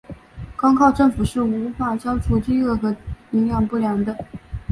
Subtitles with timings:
[0.57, 2.95] 光靠政府是无法消除饥饿和
[3.33, 4.25] 营养不良的。